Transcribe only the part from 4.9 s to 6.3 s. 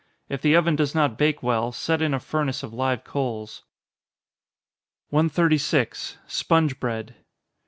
136.